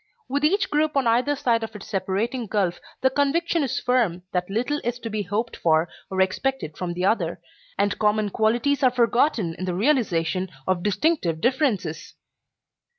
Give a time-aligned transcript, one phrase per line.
[0.27, 4.49] With each group on either side of its separating gulf the conviction is firm that
[4.49, 7.39] little is to be hoped for or expected from the other,
[7.77, 12.15] and common qualities are forgotten in the realization of distinctive differences.